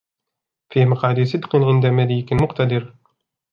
فِي 0.69 0.85
مَقْعَدِ 0.85 1.23
صِدْقٍ 1.23 1.55
عِنْدَ 1.55 1.85
مَلِيكٍ 1.85 2.33
مُقْتَدِرٍ 2.33 2.93